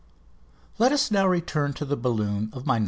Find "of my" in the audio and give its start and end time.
2.53-2.79